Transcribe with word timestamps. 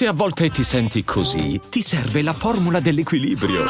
Se 0.00 0.06
a 0.06 0.14
volte 0.14 0.48
ti 0.48 0.64
senti 0.64 1.04
così, 1.04 1.60
ti 1.68 1.82
serve 1.82 2.22
la 2.22 2.32
formula 2.32 2.80
dell'equilibrio. 2.80 3.66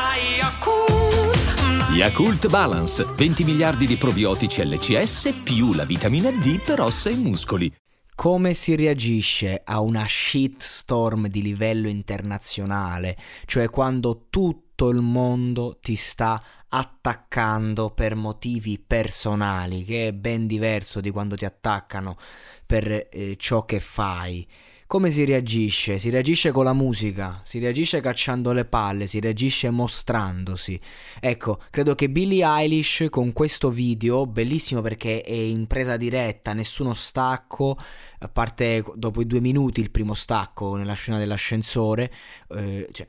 Yakult 1.92 2.48
Balance, 2.48 3.04
20 3.04 3.42
miliardi 3.42 3.84
di 3.84 3.96
probiotici 3.96 4.64
LCS 4.64 5.40
più 5.42 5.72
la 5.72 5.84
vitamina 5.84 6.30
D 6.30 6.60
per 6.60 6.82
ossa 6.82 7.10
e 7.10 7.16
muscoli. 7.16 7.74
Come 8.14 8.54
si 8.54 8.76
reagisce 8.76 9.60
a 9.64 9.80
una 9.80 10.06
shitstorm 10.06 11.26
di 11.26 11.42
livello 11.42 11.88
internazionale, 11.88 13.16
cioè 13.44 13.68
quando 13.68 14.26
tutto 14.30 14.88
il 14.90 15.00
mondo 15.00 15.78
ti 15.82 15.96
sta 15.96 16.40
attaccando 16.68 17.90
per 17.90 18.14
motivi 18.14 18.78
personali, 18.78 19.82
che 19.82 20.06
è 20.06 20.12
ben 20.12 20.46
diverso 20.46 21.00
di 21.00 21.10
quando 21.10 21.34
ti 21.34 21.44
attaccano 21.44 22.16
per 22.64 23.08
eh, 23.10 23.34
ciò 23.36 23.64
che 23.64 23.80
fai. 23.80 24.46
Come 24.90 25.12
si 25.12 25.24
reagisce? 25.24 26.00
Si 26.00 26.10
reagisce 26.10 26.50
con 26.50 26.64
la 26.64 26.72
musica, 26.72 27.40
si 27.44 27.60
reagisce 27.60 28.00
cacciando 28.00 28.50
le 28.50 28.64
palle, 28.64 29.06
si 29.06 29.20
reagisce 29.20 29.70
mostrandosi. 29.70 30.76
Ecco, 31.20 31.60
credo 31.70 31.94
che 31.94 32.10
Billie 32.10 32.44
Eilish 32.44 33.06
con 33.08 33.32
questo 33.32 33.70
video, 33.70 34.26
bellissimo 34.26 34.80
perché 34.80 35.22
è 35.22 35.30
in 35.30 35.68
presa 35.68 35.96
diretta, 35.96 36.54
nessuno 36.54 36.92
stacco, 36.92 37.76
a 38.18 38.28
parte 38.28 38.84
dopo 38.96 39.20
i 39.20 39.28
due 39.28 39.38
minuti 39.38 39.80
il 39.80 39.92
primo 39.92 40.14
stacco 40.14 40.74
nella 40.74 40.94
scena 40.94 41.18
dell'ascensore, 41.18 42.12
eh, 42.48 42.88
cioè, 42.90 43.06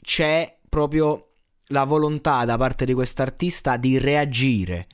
c'è 0.00 0.60
proprio 0.66 1.32
la 1.66 1.84
volontà 1.84 2.46
da 2.46 2.56
parte 2.56 2.86
di 2.86 2.94
quest'artista 2.94 3.76
di 3.76 3.98
reagire 3.98 4.86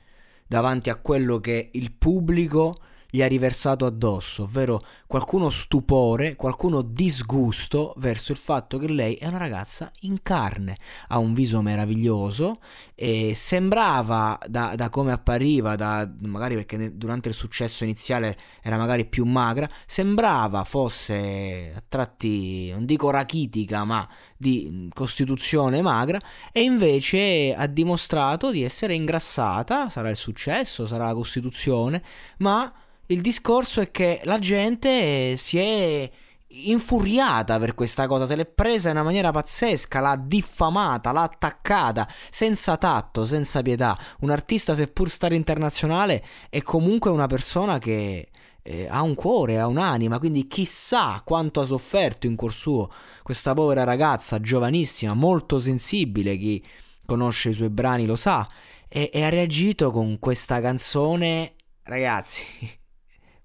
davanti 0.47 0.89
a 0.89 0.97
quello 0.97 1.39
che 1.39 1.69
il 1.71 1.93
pubblico 1.93 2.73
gli 3.13 3.21
ha 3.21 3.27
riversato 3.27 3.85
addosso, 3.85 4.43
ovvero 4.43 4.83
qualcuno 5.05 5.51
stupore, 5.51 6.35
qualcuno 6.35 6.81
disgusto 6.81 7.93
verso 7.97 8.31
il 8.31 8.39
fatto 8.39 8.79
che 8.79 8.87
lei 8.87 9.13
è 9.13 9.27
una 9.27 9.37
ragazza 9.37 9.91
in 9.99 10.23
carne, 10.23 10.75
ha 11.09 11.19
un 11.19 11.35
viso 11.35 11.61
meraviglioso 11.61 12.55
e 12.95 13.33
sembrava 13.35 14.39
da, 14.47 14.73
da 14.75 14.89
come 14.89 15.11
appariva, 15.11 15.75
da, 15.75 16.11
magari 16.21 16.55
perché 16.55 16.97
durante 16.97 17.29
il 17.29 17.35
successo 17.35 17.83
iniziale 17.83 18.35
era 18.63 18.79
magari 18.79 19.05
più 19.05 19.25
magra, 19.25 19.69
sembrava 19.85 20.63
fosse 20.63 21.71
a 21.75 21.83
tratti, 21.87 22.71
non 22.71 22.87
dico 22.87 23.11
rachitica, 23.11 23.83
ma 23.83 24.09
di 24.35 24.89
costituzione 24.91 25.83
magra 25.83 26.19
e 26.51 26.61
invece 26.61 27.53
ha 27.53 27.67
dimostrato 27.67 28.49
di 28.49 28.63
essere 28.63 28.95
ingrassata, 28.95 29.91
sarà 29.91 30.09
il 30.09 30.15
successo, 30.15 30.87
sarà 30.87 31.05
la 31.05 31.13
costituzione, 31.13 32.01
ma 32.39 32.73
il 33.07 33.21
discorso 33.21 33.81
è 33.81 33.91
che 33.91 34.21
la 34.23 34.39
gente 34.39 35.35
si 35.35 35.57
è 35.57 36.09
infuriata 36.47 37.57
per 37.59 37.73
questa 37.73 38.07
cosa, 38.07 38.25
se 38.25 38.35
l'è 38.35 38.45
presa 38.45 38.89
in 38.89 38.95
una 38.95 39.05
maniera 39.05 39.31
pazzesca, 39.31 39.99
l'ha 39.99 40.15
diffamata, 40.15 41.11
l'ha 41.11 41.23
attaccata, 41.23 42.07
senza 42.29 42.77
tatto, 42.77 43.25
senza 43.25 43.61
pietà. 43.61 43.97
Un 44.21 44.29
artista, 44.29 44.75
seppur 44.75 45.09
stare 45.09 45.35
internazionale, 45.35 46.23
è 46.49 46.61
comunque 46.61 47.09
una 47.09 47.27
persona 47.27 47.79
che 47.79 48.29
eh, 48.61 48.87
ha 48.89 49.01
un 49.01 49.15
cuore, 49.15 49.59
ha 49.59 49.67
un'anima, 49.67 50.19
quindi 50.19 50.47
chissà 50.47 51.21
quanto 51.25 51.59
ha 51.61 51.65
sofferto 51.65 52.27
in 52.27 52.35
cuor 52.35 52.53
suo 52.53 52.89
questa 53.23 53.53
povera 53.53 53.83
ragazza, 53.83 54.39
giovanissima, 54.39 55.13
molto 55.13 55.59
sensibile, 55.59 56.37
chi 56.37 56.63
conosce 57.05 57.49
i 57.49 57.53
suoi 57.53 57.69
brani 57.69 58.05
lo 58.05 58.15
sa, 58.15 58.47
e, 58.87 59.09
e 59.11 59.23
ha 59.23 59.29
reagito 59.29 59.91
con 59.91 60.19
questa 60.19 60.61
canzone, 60.61 61.55
ragazzi 61.83 62.81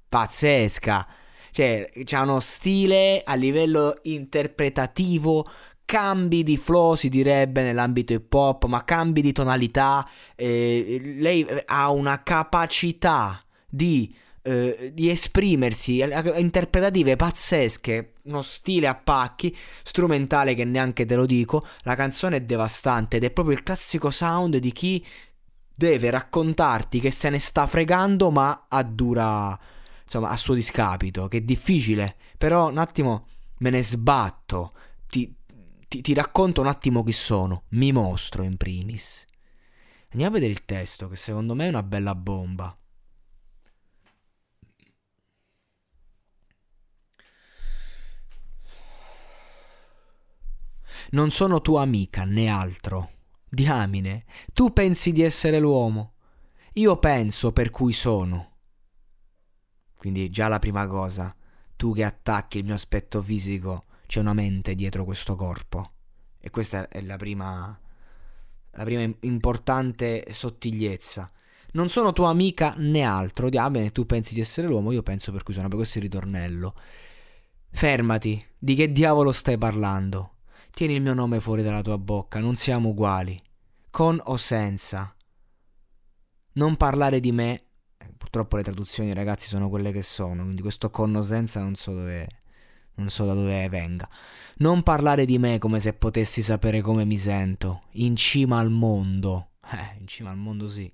pazzesca. 0.08 1.06
Cioè, 1.50 1.90
c'ha 2.04 2.22
uno 2.22 2.40
stile 2.40 3.22
a 3.24 3.34
livello 3.34 3.94
interpretativo, 4.02 5.48
cambi 5.84 6.42
di 6.42 6.58
flow 6.58 6.94
si 6.94 7.08
direbbe 7.08 7.62
nell'ambito 7.62 8.12
hip 8.12 8.32
hop, 8.32 8.66
ma 8.66 8.84
cambi 8.84 9.22
di 9.22 9.32
tonalità. 9.32 10.06
Eh, 10.36 11.00
lei 11.16 11.46
ha 11.66 11.90
una 11.90 12.22
capacità 12.22 13.42
di, 13.66 14.14
eh, 14.42 14.90
di 14.92 15.08
esprimersi, 15.08 16.04
interpretative 16.36 17.16
pazzesche, 17.16 18.12
uno 18.24 18.42
stile 18.42 18.86
a 18.86 18.94
pacchi, 18.94 19.56
strumentale 19.82 20.54
che 20.54 20.64
neanche 20.64 21.06
te 21.06 21.14
lo 21.14 21.24
dico. 21.24 21.66
La 21.84 21.94
canzone 21.94 22.36
è 22.36 22.40
devastante 22.42 23.16
ed 23.16 23.24
è 23.24 23.30
proprio 23.30 23.56
il 23.56 23.62
classico 23.62 24.10
sound 24.10 24.58
di 24.58 24.72
chi 24.72 25.04
deve 25.74 26.10
raccontarti 26.10 27.00
che 27.00 27.10
se 27.10 27.30
ne 27.30 27.38
sta 27.38 27.66
fregando, 27.66 28.30
ma 28.30 28.66
a 28.68 28.82
dura 28.82 29.58
insomma, 30.08 30.30
a 30.30 30.36
suo 30.36 30.54
discapito, 30.54 31.28
che 31.28 31.38
è 31.38 31.40
difficile, 31.42 32.16
però 32.38 32.70
un 32.70 32.78
attimo 32.78 33.28
me 33.58 33.68
ne 33.70 33.82
sbatto, 33.82 34.72
ti, 35.06 35.36
ti, 35.86 36.00
ti 36.00 36.14
racconto 36.14 36.62
un 36.62 36.66
attimo 36.66 37.04
chi 37.04 37.12
sono, 37.12 37.64
mi 37.70 37.92
mostro 37.92 38.42
in 38.42 38.56
primis. 38.56 39.26
Andiamo 40.10 40.32
a 40.32 40.38
vedere 40.38 40.52
il 40.52 40.64
testo, 40.64 41.08
che 41.08 41.16
secondo 41.16 41.54
me 41.54 41.66
è 41.66 41.68
una 41.68 41.82
bella 41.82 42.14
bomba. 42.14 42.74
Non 51.10 51.30
sono 51.30 51.60
tua 51.60 51.82
amica 51.82 52.24
né 52.24 52.48
altro. 52.48 53.10
Diamine, 53.46 54.24
tu 54.54 54.72
pensi 54.72 55.12
di 55.12 55.22
essere 55.22 55.58
l'uomo. 55.58 56.14
Io 56.74 56.98
penso 56.98 57.52
per 57.52 57.70
cui 57.70 57.92
sono. 57.92 58.57
Quindi 59.98 60.30
già 60.30 60.46
la 60.46 60.60
prima 60.60 60.86
cosa, 60.86 61.34
tu 61.74 61.92
che 61.92 62.04
attacchi 62.04 62.58
il 62.58 62.64
mio 62.64 62.74
aspetto 62.74 63.20
fisico, 63.20 63.86
c'è 64.06 64.20
una 64.20 64.32
mente 64.32 64.76
dietro 64.76 65.04
questo 65.04 65.34
corpo. 65.34 65.92
E 66.38 66.50
questa 66.50 66.88
è 66.88 67.00
la 67.00 67.16
prima, 67.16 67.78
la 68.70 68.84
prima 68.84 69.12
importante 69.20 70.24
sottigliezza. 70.30 71.28
Non 71.72 71.88
sono 71.88 72.12
tua 72.12 72.30
amica 72.30 72.74
né 72.78 73.02
altro. 73.02 73.48
Diamine, 73.48 73.90
tu 73.90 74.06
pensi 74.06 74.34
di 74.34 74.40
essere 74.40 74.68
l'uomo, 74.68 74.92
io 74.92 75.02
penso 75.02 75.32
per 75.32 75.42
cui 75.42 75.52
sono 75.52 75.66
per 75.66 75.76
questo 75.76 75.98
il 75.98 76.04
ritornello. 76.04 76.74
Fermati, 77.70 78.42
di 78.56 78.76
che 78.76 78.92
diavolo 78.92 79.32
stai 79.32 79.58
parlando? 79.58 80.36
Tieni 80.70 80.94
il 80.94 81.02
mio 81.02 81.14
nome 81.14 81.40
fuori 81.40 81.64
dalla 81.64 81.82
tua 81.82 81.98
bocca, 81.98 82.38
non 82.38 82.54
siamo 82.54 82.90
uguali. 82.90 83.42
Con 83.90 84.20
o 84.26 84.36
senza. 84.36 85.12
Non 86.52 86.76
parlare 86.76 87.18
di 87.18 87.32
me 87.32 87.64
purtroppo 88.28 88.56
le 88.56 88.62
traduzioni 88.62 89.14
ragazzi 89.14 89.48
sono 89.48 89.70
quelle 89.70 89.90
che 89.90 90.02
sono, 90.02 90.42
quindi 90.42 90.60
questo 90.60 90.90
connosenza 90.90 91.62
non 91.62 91.74
so 91.74 91.94
dove 91.94 92.28
non 92.96 93.08
so 93.08 93.24
da 93.24 93.32
dove 93.32 93.68
venga. 93.68 94.08
Non 94.56 94.82
parlare 94.82 95.24
di 95.24 95.38
me 95.38 95.58
come 95.58 95.80
se 95.80 95.94
potessi 95.94 96.42
sapere 96.42 96.80
come 96.82 97.04
mi 97.04 97.16
sento, 97.16 97.84
in 97.92 98.16
cima 98.16 98.58
al 98.58 98.70
mondo. 98.70 99.44
Eh, 99.70 99.98
in 100.00 100.06
cima 100.06 100.30
al 100.30 100.38
mondo 100.38 100.66
sì. 100.66 100.90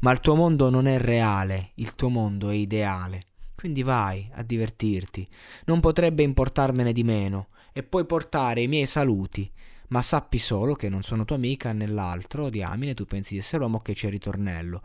Ma 0.00 0.10
il 0.10 0.18
tuo 0.18 0.34
mondo 0.34 0.68
non 0.68 0.88
è 0.88 0.98
reale, 0.98 1.70
il 1.74 1.94
tuo 1.94 2.08
mondo 2.08 2.50
è 2.50 2.54
ideale. 2.54 3.20
Quindi 3.54 3.84
vai 3.84 4.28
a 4.34 4.42
divertirti. 4.42 5.28
Non 5.66 5.78
potrebbe 5.78 6.24
importarmene 6.24 6.92
di 6.92 7.04
meno. 7.04 7.50
E 7.72 7.84
puoi 7.84 8.04
portare 8.04 8.62
i 8.62 8.66
miei 8.66 8.86
saluti. 8.86 9.48
Ma 9.88 10.02
sappi 10.02 10.38
solo 10.38 10.74
che 10.74 10.88
non 10.88 11.02
sono 11.02 11.24
tua 11.24 11.36
amica 11.36 11.72
nell'altro, 11.72 12.50
diamine, 12.50 12.94
tu 12.94 13.04
pensi 13.04 13.34
di 13.34 13.40
essere 13.40 13.58
l'uomo 13.58 13.78
che 13.80 13.94
c'è 13.94 14.06
il 14.06 14.12
ritornello. 14.12 14.82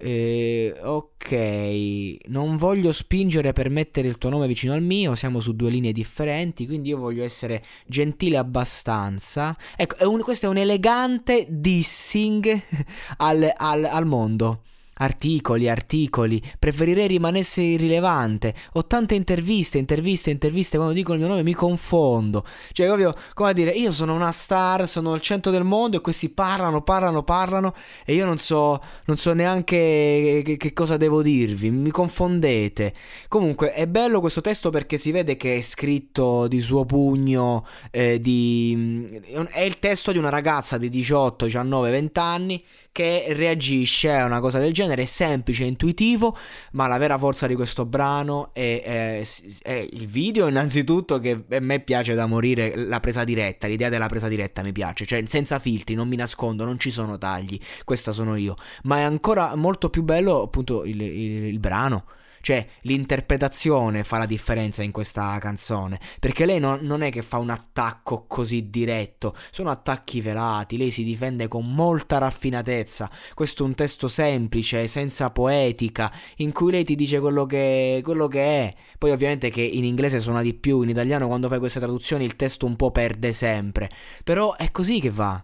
Eh, 0.00 0.76
ok, 0.80 2.28
non 2.28 2.56
voglio 2.56 2.92
spingere 2.92 3.52
per 3.52 3.68
mettere 3.68 4.06
il 4.06 4.16
tuo 4.16 4.30
nome 4.30 4.46
vicino 4.46 4.72
al 4.72 4.82
mio, 4.82 5.16
siamo 5.16 5.40
su 5.40 5.56
due 5.56 5.70
linee 5.70 5.90
differenti, 5.90 6.66
quindi 6.66 6.90
io 6.90 6.98
voglio 6.98 7.24
essere 7.24 7.64
gentile 7.86 8.36
abbastanza. 8.36 9.56
Ecco, 9.76 9.96
è 9.96 10.04
un, 10.04 10.20
questo 10.20 10.46
è 10.46 10.48
un 10.48 10.58
elegante 10.58 11.46
dissing 11.48 12.62
al, 13.18 13.52
al, 13.56 13.84
al 13.84 14.06
mondo. 14.06 14.62
Articoli, 14.98 15.68
articoli, 15.68 16.42
preferirei 16.58 17.06
rimanesse 17.06 17.62
irrilevante. 17.62 18.54
Ho 18.74 18.86
tante 18.86 19.14
interviste, 19.14 19.78
interviste, 19.78 20.30
interviste, 20.30 20.76
quando 20.76 20.94
dico 20.94 21.12
il 21.12 21.18
mio 21.18 21.28
nome 21.28 21.42
mi 21.42 21.54
confondo. 21.54 22.44
Cioè, 22.72 22.86
proprio, 22.86 23.14
come 23.34 23.50
a 23.50 23.52
dire, 23.52 23.70
io 23.70 23.92
sono 23.92 24.14
una 24.14 24.32
star, 24.32 24.88
sono 24.88 25.12
al 25.12 25.20
centro 25.20 25.50
del 25.50 25.64
mondo 25.64 25.96
e 25.96 26.00
questi 26.00 26.28
parlano, 26.28 26.82
parlano, 26.82 27.22
parlano 27.22 27.74
e 28.04 28.14
io 28.14 28.24
non 28.24 28.38
so, 28.38 28.80
non 29.06 29.16
so 29.16 29.32
neanche 29.32 30.42
che, 30.44 30.56
che 30.56 30.72
cosa 30.72 30.96
devo 30.96 31.22
dirvi, 31.22 31.70
mi 31.70 31.90
confondete. 31.90 32.92
Comunque, 33.28 33.72
è 33.72 33.86
bello 33.86 34.20
questo 34.20 34.40
testo 34.40 34.70
perché 34.70 34.98
si 34.98 35.10
vede 35.10 35.36
che 35.36 35.56
è 35.56 35.60
scritto 35.60 36.46
di 36.48 36.60
suo 36.60 36.84
pugno, 36.84 37.66
eh, 37.90 38.20
di... 38.20 39.20
è 39.50 39.60
il 39.62 39.78
testo 39.78 40.12
di 40.12 40.18
una 40.18 40.28
ragazza 40.28 40.76
di 40.78 40.88
18, 40.88 41.46
19, 41.46 41.90
20 41.90 42.18
anni 42.18 42.64
che 42.98 43.26
reagisce 43.28 44.12
a 44.12 44.24
una 44.24 44.40
cosa 44.40 44.58
del 44.58 44.72
genere, 44.72 45.02
è 45.02 45.04
semplice, 45.04 45.62
intuitivo, 45.62 46.36
ma 46.72 46.88
la 46.88 46.98
vera 46.98 47.16
forza 47.16 47.46
di 47.46 47.54
questo 47.54 47.86
brano 47.86 48.50
è, 48.52 48.82
è, 48.84 49.28
è, 49.62 49.88
il 49.92 50.08
video 50.08 50.48
innanzitutto 50.48 51.20
che 51.20 51.44
a 51.48 51.60
me 51.60 51.78
piace 51.78 52.14
da 52.14 52.26
morire, 52.26 52.74
la 52.74 52.98
presa 52.98 53.22
diretta, 53.22 53.68
l'idea 53.68 53.88
della 53.88 54.08
presa 54.08 54.26
diretta 54.26 54.64
mi 54.64 54.72
piace, 54.72 55.06
cioè 55.06 55.22
senza 55.28 55.60
filtri, 55.60 55.94
non 55.94 56.08
mi 56.08 56.16
nascondo, 56.16 56.64
non 56.64 56.80
ci 56.80 56.90
sono 56.90 57.18
tagli, 57.18 57.56
questa 57.84 58.10
sono 58.10 58.34
io, 58.34 58.56
ma 58.82 58.96
è 58.96 59.02
ancora 59.02 59.54
molto 59.54 59.90
più 59.90 60.02
bello 60.02 60.42
appunto 60.42 60.84
il, 60.84 61.00
il, 61.00 61.44
il 61.44 61.58
brano 61.60 62.04
Cioè, 62.40 62.66
l'interpretazione 62.82 64.04
fa 64.04 64.18
la 64.18 64.26
differenza 64.26 64.82
in 64.82 64.90
questa 64.90 65.38
canzone. 65.38 65.98
Perché 66.20 66.46
lei 66.46 66.58
non, 66.58 66.80
non, 66.82 67.02
è 67.02 67.10
che 67.10 67.22
fa 67.22 67.38
un 67.38 67.50
attacco 67.50 68.26
così 68.26 68.70
diretto, 68.70 69.34
sono 69.50 69.70
attacchi 69.70 70.20
velati. 70.20 70.76
Lei 70.76 70.90
si 70.90 71.02
difende 71.02 71.48
con 71.48 71.66
molta 71.66 72.18
raffinatezza. 72.18 73.10
Questo 73.34 73.62
è 73.62 73.66
un 73.66 73.74
testo 73.74 74.08
semplice, 74.08 74.86
senza 74.88 75.30
poetica, 75.30 76.12
in 76.36 76.52
cui 76.52 76.70
lei 76.70 76.84
ti 76.84 76.94
dice 76.94 77.20
quello 77.20 77.46
che, 77.46 78.00
quello 78.02 78.28
che 78.28 78.40
è. 78.40 78.74
Poi, 78.98 79.10
ovviamente, 79.10 79.50
che 79.50 79.62
in 79.62 79.84
inglese 79.84 80.20
suona 80.20 80.42
di 80.42 80.54
più, 80.54 80.82
in 80.82 80.88
italiano, 80.88 81.26
quando 81.26 81.48
fai 81.48 81.58
queste 81.58 81.78
traduzioni, 81.78 82.24
il 82.24 82.36
testo 82.36 82.66
un 82.66 82.76
po' 82.76 82.90
perde 82.90 83.32
sempre. 83.32 83.90
Però 84.24 84.56
è 84.56 84.70
così 84.70 85.00
che 85.00 85.10
va. 85.10 85.42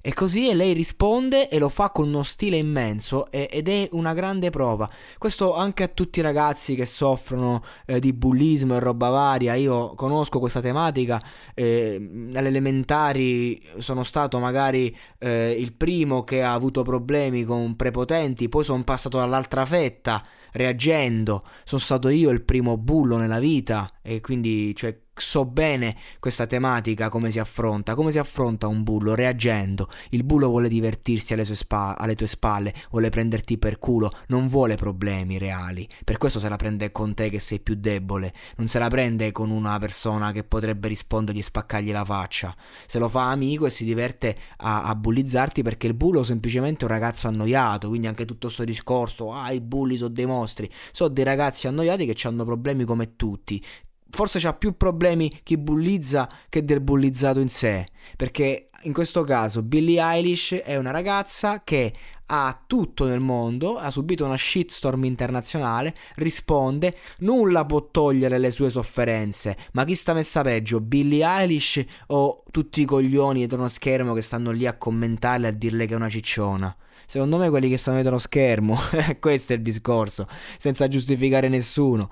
E 0.00 0.12
così 0.14 0.48
e 0.48 0.54
lei 0.54 0.72
risponde 0.72 1.48
e 1.48 1.58
lo 1.58 1.68
fa 1.68 1.90
con 1.90 2.08
uno 2.08 2.22
stile 2.22 2.56
immenso 2.56 3.30
e, 3.30 3.48
ed 3.50 3.68
è 3.68 3.88
una 3.92 4.14
grande 4.14 4.50
prova. 4.50 4.88
Questo 5.18 5.54
anche 5.54 5.82
a 5.82 5.88
tutti 5.88 6.18
i 6.18 6.22
ragazzi 6.22 6.74
che 6.74 6.84
soffrono 6.84 7.62
eh, 7.86 8.00
di 8.00 8.12
bullismo 8.12 8.76
e 8.76 8.80
roba 8.80 9.08
varia. 9.10 9.54
Io 9.54 9.94
conosco 9.94 10.38
questa 10.38 10.60
tematica. 10.60 11.22
Eh, 11.54 12.30
alle 12.34 12.48
elementari 12.48 13.62
sono 13.78 14.02
stato 14.02 14.38
magari 14.38 14.96
eh, 15.18 15.56
il 15.58 15.72
primo 15.74 16.24
che 16.24 16.42
ha 16.42 16.52
avuto 16.52 16.82
problemi 16.82 17.44
con 17.44 17.76
prepotenti, 17.76 18.48
poi 18.48 18.64
sono 18.64 18.84
passato 18.84 19.18
dall'altra 19.18 19.64
fetta 19.64 20.22
reagendo. 20.52 21.44
Sono 21.64 21.80
stato 21.80 22.08
io 22.08 22.30
il 22.30 22.42
primo 22.42 22.76
bullo 22.76 23.16
nella 23.16 23.38
vita 23.38 23.90
e 24.02 24.20
quindi 24.20 24.74
cioè, 24.74 24.98
so 25.16 25.44
bene 25.46 25.96
questa 26.20 26.46
tematica, 26.46 27.08
come 27.08 27.30
si 27.30 27.38
affronta, 27.38 27.94
come 27.94 28.10
si 28.10 28.18
affronta 28.18 28.66
un 28.66 28.82
bullo 28.82 29.14
reagendo. 29.14 29.88
Il 30.10 30.24
bullo 30.24 30.48
vuole 30.48 30.68
divertirsi 30.68 31.32
alle, 31.32 31.44
spa- 31.44 31.96
alle, 31.96 32.14
tue 32.14 32.26
spalle, 32.26 32.74
vuole 32.90 33.08
prenderti 33.08 33.56
per 33.56 33.78
culo, 33.78 34.12
non 34.28 34.46
vuole 34.46 34.76
problemi 34.76 35.38
reali. 35.38 35.88
Per 36.04 36.18
questo 36.18 36.38
se 36.38 36.48
la 36.48 36.56
prende 36.56 36.92
con 36.92 37.14
te 37.14 37.30
che 37.30 37.40
sei 37.40 37.60
più 37.60 37.76
debole, 37.76 38.32
non 38.56 38.68
se 38.68 38.78
la 38.78 38.88
prende 38.88 39.32
con 39.32 39.50
una 39.50 39.78
persona 39.78 40.32
che 40.32 40.44
potrebbe 40.44 40.88
rispondergli 40.88 41.38
e 41.38 41.42
spaccargli 41.42 41.92
la 41.92 42.04
faccia. 42.04 42.54
Se 42.86 42.98
lo 42.98 43.08
fa 43.08 43.30
amico 43.30 43.66
e 43.66 43.70
si 43.70 43.84
diverte 43.84 44.36
a, 44.58 44.84
a 44.84 44.94
bullizzarti 44.94 45.62
perché 45.62 45.86
il 45.86 45.94
bullo 45.94 46.20
è 46.20 46.24
semplicemente 46.24 46.84
un 46.84 46.90
ragazzo 46.90 47.26
annoiato, 47.26 47.88
quindi 47.88 48.06
anche 48.06 48.26
tutto 48.26 48.46
questo 48.46 48.64
discorso, 48.64 49.32
ah 49.32 49.50
i 49.50 49.60
bulli 49.60 49.96
sono 49.96 50.10
dei 50.10 50.26
mostri, 50.26 50.70
sono 50.92 51.08
dei 51.08 51.24
ragazzi 51.24 51.66
annoiati 51.68 52.04
che 52.04 52.28
hanno 52.28 52.44
problemi 52.44 52.84
come 52.84 53.16
tutti 53.16 53.62
forse 54.10 54.38
c'ha 54.38 54.54
più 54.54 54.76
problemi 54.76 55.40
chi 55.42 55.56
bullizza 55.56 56.28
che 56.48 56.64
del 56.64 56.80
bullizzato 56.80 57.40
in 57.40 57.48
sé. 57.48 57.86
Perché 58.16 58.70
in 58.82 58.92
questo 58.92 59.24
caso 59.24 59.62
Billie 59.62 60.00
Eilish 60.00 60.54
è 60.62 60.76
una 60.76 60.90
ragazza 60.90 61.62
che 61.64 61.92
ha 62.26 62.62
tutto 62.66 63.06
nel 63.06 63.20
mondo, 63.20 63.78
ha 63.78 63.90
subito 63.90 64.24
una 64.24 64.36
shitstorm 64.36 65.04
internazionale, 65.04 65.94
risponde, 66.16 66.96
nulla 67.18 67.64
può 67.64 67.88
togliere 67.90 68.38
le 68.38 68.50
sue 68.50 68.70
sofferenze, 68.70 69.56
ma 69.72 69.84
chi 69.84 69.94
sta 69.94 70.12
messa 70.12 70.42
peggio, 70.42 70.80
Billie 70.80 71.24
Eilish 71.24 71.84
o 72.08 72.42
tutti 72.50 72.80
i 72.80 72.84
coglioni 72.84 73.38
dietro 73.38 73.58
uno 73.58 73.68
schermo 73.68 74.14
che 74.14 74.22
stanno 74.22 74.50
lì 74.50 74.66
a 74.66 74.76
commentarle 74.76 75.48
a 75.48 75.52
dirle 75.52 75.86
che 75.86 75.92
è 75.92 75.96
una 75.96 76.08
cicciona? 76.08 76.74
Secondo 77.08 77.38
me 77.38 77.50
quelli 77.50 77.68
che 77.68 77.76
stanno 77.76 77.96
dietro 77.98 78.14
lo 78.14 78.20
schermo, 78.20 78.76
questo 79.20 79.52
è 79.52 79.56
il 79.56 79.62
discorso, 79.62 80.26
senza 80.58 80.88
giustificare 80.88 81.48
nessuno. 81.48 82.10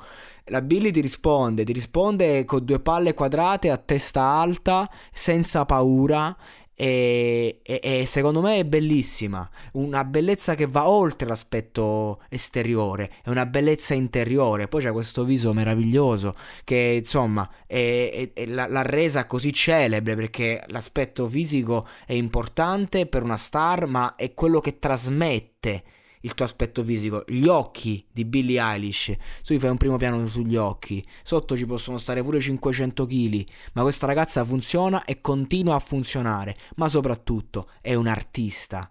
La 0.49 0.63
Billy 0.63 0.93
ti 0.93 1.01
risponde, 1.01 1.65
ti 1.65 1.73
risponde 1.73 2.45
con 2.45 2.65
due 2.65 2.79
palle 2.79 3.13
quadrate 3.15 3.71
a 3.71 3.77
testa 3.77 4.23
alta, 4.23 4.89
senza 5.13 5.65
paura 5.65 6.37
e, 6.75 7.61
e, 7.63 7.81
e, 7.83 8.07
secondo 8.07 8.41
me 8.41 8.59
è 8.59 8.65
bellissima, 8.65 9.49
una 9.73 10.05
bellezza 10.05 10.55
che 10.55 10.67
va 10.67 10.89
oltre 10.89 11.29
l'aspetto 11.29 12.23
esteriore, 12.29 13.11
è 13.23 13.31
una 13.31 13.47
bellezza 13.47 13.95
interiore, 13.95 14.69
poi 14.69 14.83
c'è 14.83 14.93
questo 14.93 15.25
viso 15.25 15.53
meraviglioso 15.53 16.35
che 16.65 16.97
insomma 16.99 17.49
è, 17.67 18.31
è, 18.33 18.47
l'ha 18.47 18.83
resa 18.83 19.27
così 19.27 19.53
celebre 19.53 20.17
perché 20.17 20.65
l'aspetto 20.69 21.29
fisico 21.29 21.87
è 22.07 22.13
importante 22.13 23.07
per 23.07 23.23
una 23.23 23.37
star 23.37 23.87
ma 23.87 24.15
è 24.17 24.35
quello 24.35 24.61
che 24.61 24.79
trasmette 24.79 25.83
il 26.25 26.35
tuo 26.35 26.45
aspetto 26.45 26.83
fisico, 26.83 27.25
gli 27.27 27.47
occhi 27.47 28.05
di 28.11 28.25
Billie 28.25 28.61
Eilish, 28.61 29.13
tu 29.45 29.55
gli 29.55 29.59
fai 29.59 29.71
un 29.71 29.77
primo 29.77 29.97
piano 29.97 30.27
sugli 30.27 30.57
occhi, 30.57 31.05
sotto 31.23 31.57
ci 31.57 31.67
possono 31.67 31.99
stare 31.99 32.23
pure 32.23 32.41
500 32.41 33.07
kg, 33.07 33.45
ma 33.75 33.83
questa 33.83 34.07
ragazza 34.07 34.45
funziona 34.45 35.05
e 35.05 35.21
continua 35.21 35.77
a 35.77 35.81
funzionare, 35.81 36.57
ma 36.77 36.89
soprattutto 36.89 37.69
è 37.81 37.95
un 37.95 38.07
artista, 38.07 38.91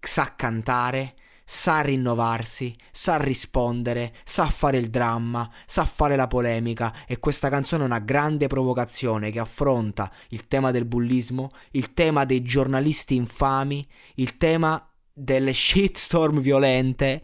sa 0.00 0.34
cantare, 0.34 1.14
sa 1.44 1.82
rinnovarsi, 1.82 2.74
sa 2.90 3.18
rispondere, 3.18 4.14
sa 4.24 4.46
fare 4.48 4.78
il 4.78 4.88
dramma, 4.88 5.50
sa 5.66 5.84
fare 5.84 6.16
la 6.16 6.26
polemica 6.26 7.04
e 7.06 7.18
questa 7.18 7.50
canzone 7.50 7.82
è 7.82 7.86
una 7.86 7.98
grande 7.98 8.46
provocazione 8.46 9.30
che 9.30 9.38
affronta 9.38 10.10
il 10.30 10.48
tema 10.48 10.70
del 10.70 10.86
bullismo, 10.86 11.50
il 11.72 11.92
tema 11.92 12.24
dei 12.24 12.40
giornalisti 12.40 13.14
infami, 13.14 13.86
il 14.14 14.38
tema 14.38 14.86
delle 15.12 15.52
shitstorm 15.52 16.40
violente 16.40 17.22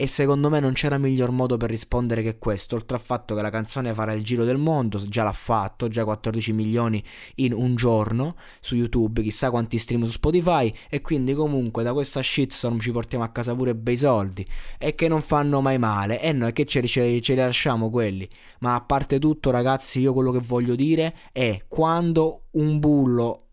e 0.00 0.06
secondo 0.06 0.48
me 0.48 0.60
non 0.60 0.74
c'era 0.74 0.96
miglior 0.96 1.32
modo 1.32 1.56
per 1.56 1.70
rispondere 1.70 2.22
che 2.22 2.38
questo, 2.38 2.76
oltre 2.76 2.96
al 2.96 3.02
fatto 3.02 3.34
che 3.34 3.42
la 3.42 3.50
canzone 3.50 3.92
farà 3.92 4.12
il 4.12 4.22
giro 4.22 4.44
del 4.44 4.56
mondo, 4.56 5.02
già 5.08 5.24
l'ha 5.24 5.32
fatto, 5.32 5.88
già 5.88 6.04
14 6.04 6.52
milioni 6.52 7.02
in 7.36 7.52
un 7.52 7.74
giorno 7.74 8.36
su 8.60 8.76
YouTube, 8.76 9.22
chissà 9.22 9.50
quanti 9.50 9.76
stream 9.76 10.04
su 10.04 10.12
Spotify 10.12 10.72
e 10.88 11.00
quindi 11.00 11.34
comunque 11.34 11.82
da 11.82 11.92
questa 11.92 12.22
shitstorm 12.22 12.78
ci 12.78 12.92
portiamo 12.92 13.24
a 13.24 13.30
casa 13.30 13.56
pure 13.56 13.74
bei 13.74 13.96
soldi 13.96 14.46
e 14.78 14.94
che 14.94 15.08
non 15.08 15.20
fanno 15.20 15.60
mai 15.60 15.78
male 15.78 16.22
e 16.22 16.30
noi 16.30 16.52
che 16.52 16.64
ce, 16.64 16.86
ce, 16.86 17.20
ce 17.20 17.34
li 17.34 17.40
lasciamo 17.40 17.90
quelli. 17.90 18.28
Ma 18.60 18.76
a 18.76 18.80
parte 18.82 19.18
tutto 19.18 19.50
ragazzi 19.50 19.98
io 19.98 20.12
quello 20.12 20.30
che 20.30 20.40
voglio 20.40 20.76
dire 20.76 21.12
è 21.32 21.64
quando 21.66 22.42
un 22.52 22.78
bullo 22.78 23.47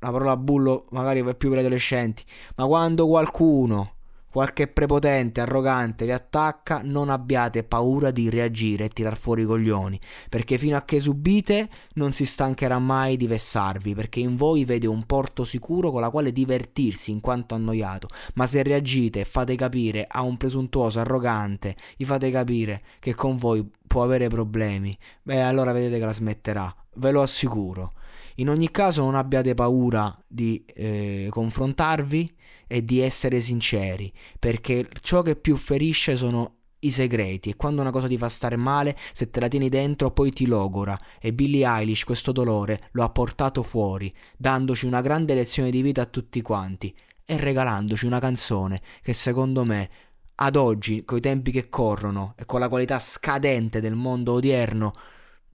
la 0.00 0.10
parola 0.10 0.36
bullo 0.36 0.86
magari 0.90 1.22
è 1.22 1.34
più 1.34 1.48
per 1.48 1.58
gli 1.58 1.60
adolescenti, 1.62 2.24
ma 2.56 2.66
quando 2.66 3.06
qualcuno, 3.06 3.94
qualche 4.30 4.68
prepotente, 4.68 5.40
arrogante 5.40 6.04
vi 6.04 6.12
attacca, 6.12 6.80
non 6.84 7.10
abbiate 7.10 7.64
paura 7.64 8.10
di 8.10 8.30
reagire 8.30 8.84
e 8.84 8.88
tirar 8.88 9.16
fuori 9.16 9.42
i 9.42 9.44
coglioni, 9.44 10.00
perché 10.28 10.56
fino 10.56 10.76
a 10.76 10.82
che 10.82 11.00
subite 11.00 11.68
non 11.94 12.12
si 12.12 12.24
stancherà 12.24 12.78
mai 12.78 13.16
di 13.16 13.26
vessarvi, 13.26 13.94
perché 13.94 14.20
in 14.20 14.36
voi 14.36 14.64
vede 14.64 14.86
un 14.86 15.04
porto 15.04 15.44
sicuro 15.44 15.90
con 15.90 16.00
la 16.00 16.10
quale 16.10 16.32
divertirsi 16.32 17.10
in 17.10 17.20
quanto 17.20 17.54
annoiato, 17.54 18.08
ma 18.34 18.46
se 18.46 18.62
reagite 18.62 19.20
e 19.20 19.24
fate 19.24 19.54
capire 19.56 20.06
a 20.08 20.22
un 20.22 20.36
presuntuoso 20.36 21.00
arrogante, 21.00 21.76
gli 21.96 22.04
fate 22.04 22.30
capire 22.30 22.82
che 23.00 23.14
con 23.14 23.36
voi 23.36 23.68
può 23.86 24.04
avere 24.04 24.28
problemi, 24.28 24.96
beh 25.22 25.42
allora 25.42 25.72
vedete 25.72 25.98
che 25.98 26.04
la 26.04 26.12
smetterà, 26.12 26.74
ve 26.94 27.10
lo 27.10 27.20
assicuro. 27.20 27.92
In 28.40 28.48
ogni 28.48 28.70
caso 28.70 29.02
non 29.02 29.16
abbiate 29.16 29.52
paura 29.52 30.18
di 30.26 30.64
eh, 30.64 31.28
confrontarvi 31.30 32.36
e 32.66 32.82
di 32.84 33.00
essere 33.00 33.38
sinceri, 33.38 34.10
perché 34.38 34.88
ciò 35.02 35.20
che 35.20 35.36
più 35.36 35.56
ferisce 35.56 36.16
sono 36.16 36.54
i 36.80 36.90
segreti 36.90 37.50
e 37.50 37.56
quando 37.56 37.82
una 37.82 37.90
cosa 37.90 38.06
ti 38.06 38.16
fa 38.16 38.30
stare 38.30 38.56
male, 38.56 38.96
se 39.12 39.28
te 39.28 39.40
la 39.40 39.48
tieni 39.48 39.68
dentro 39.68 40.10
poi 40.12 40.32
ti 40.32 40.46
logora 40.46 40.98
e 41.20 41.34
Billie 41.34 41.66
Eilish 41.66 42.04
questo 42.04 42.32
dolore 42.32 42.88
lo 42.92 43.04
ha 43.04 43.10
portato 43.10 43.62
fuori, 43.62 44.10
dandoci 44.38 44.86
una 44.86 45.02
grande 45.02 45.34
lezione 45.34 45.70
di 45.70 45.82
vita 45.82 46.00
a 46.00 46.06
tutti 46.06 46.40
quanti 46.40 46.94
e 47.26 47.36
regalandoci 47.36 48.06
una 48.06 48.20
canzone 48.20 48.80
che 49.02 49.12
secondo 49.12 49.66
me 49.66 49.90
ad 50.36 50.56
oggi, 50.56 51.04
coi 51.04 51.20
tempi 51.20 51.50
che 51.50 51.68
corrono 51.68 52.32
e 52.38 52.46
con 52.46 52.60
la 52.60 52.70
qualità 52.70 52.98
scadente 52.98 53.82
del 53.82 53.94
mondo 53.94 54.32
odierno, 54.32 54.92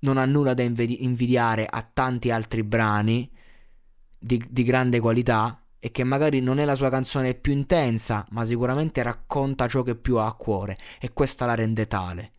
non 0.00 0.19
ha 0.19 0.25
nulla 0.25 0.55
da 0.55 0.62
invidiare 0.62 1.67
a 1.67 1.88
tanti 1.91 2.31
altri 2.31 2.62
brani 2.62 3.31
di, 4.19 4.43
di 4.49 4.62
grande 4.62 5.00
qualità 5.00 5.61
e 5.79 5.91
che 5.91 6.05
magari 6.05 6.41
non 6.41 6.59
è 6.59 6.65
la 6.65 6.75
sua 6.75 6.91
canzone 6.91 7.35
più 7.35 7.53
intensa, 7.53 8.26
ma 8.31 8.45
sicuramente 8.45 9.03
racconta 9.03 9.69
ciò 9.69 9.83
che 9.83 9.95
più 9.95 10.17
ha 10.17 10.26
a 10.26 10.33
cuore 10.35 10.79
e 11.00 11.12
questa 11.12 11.47
la 11.47 11.55
rende 11.55 11.87
tale. 11.87 12.33